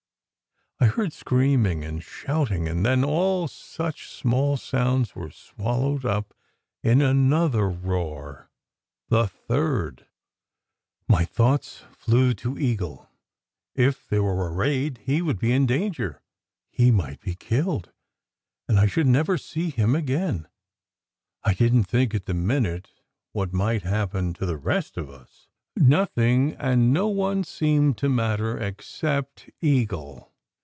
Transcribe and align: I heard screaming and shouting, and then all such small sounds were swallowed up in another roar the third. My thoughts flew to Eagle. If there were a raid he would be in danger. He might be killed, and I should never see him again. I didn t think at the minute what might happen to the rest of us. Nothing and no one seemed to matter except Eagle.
I 0.79 0.85
heard 0.85 1.13
screaming 1.13 1.83
and 1.85 2.01
shouting, 2.03 2.67
and 2.67 2.83
then 2.83 3.03
all 3.03 3.47
such 3.47 4.09
small 4.09 4.57
sounds 4.57 5.15
were 5.15 5.29
swallowed 5.29 6.05
up 6.05 6.33
in 6.81 7.03
another 7.03 7.69
roar 7.69 8.49
the 9.09 9.27
third. 9.27 10.07
My 11.07 11.23
thoughts 11.23 11.83
flew 11.91 12.33
to 12.33 12.57
Eagle. 12.57 13.07
If 13.75 14.09
there 14.09 14.23
were 14.23 14.47
a 14.47 14.51
raid 14.51 15.01
he 15.03 15.21
would 15.21 15.37
be 15.37 15.51
in 15.51 15.67
danger. 15.67 16.23
He 16.71 16.89
might 16.89 17.19
be 17.21 17.35
killed, 17.35 17.91
and 18.67 18.79
I 18.79 18.87
should 18.87 19.05
never 19.07 19.37
see 19.37 19.69
him 19.69 19.93
again. 19.93 20.47
I 21.43 21.53
didn 21.53 21.83
t 21.83 21.91
think 21.91 22.15
at 22.15 22.25
the 22.25 22.33
minute 22.33 22.89
what 23.33 23.53
might 23.53 23.83
happen 23.83 24.33
to 24.33 24.47
the 24.47 24.57
rest 24.57 24.97
of 24.97 25.11
us. 25.11 25.47
Nothing 25.75 26.53
and 26.53 26.91
no 26.91 27.07
one 27.07 27.43
seemed 27.43 27.99
to 27.99 28.09
matter 28.09 28.57
except 28.57 29.47
Eagle. 29.61 30.29